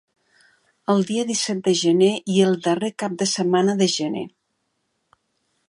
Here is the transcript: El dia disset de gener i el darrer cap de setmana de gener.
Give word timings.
El 0.93 1.03
dia 1.09 1.25
disset 1.31 1.59
de 1.67 1.73
gener 1.81 2.09
i 2.35 2.39
el 2.45 2.57
darrer 2.69 2.91
cap 3.03 3.19
de 3.23 3.29
setmana 3.33 3.77
de 3.83 3.89
gener. 3.97 4.25